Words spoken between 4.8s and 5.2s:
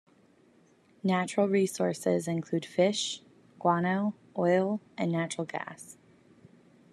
and